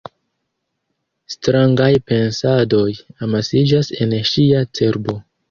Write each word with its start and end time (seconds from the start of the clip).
Strangaj 1.33 1.89
pensadoj 2.13 2.87
amasiĝas 3.27 3.93
en 4.07 4.19
ŝia 4.33 4.65
cerbo. 4.81 5.19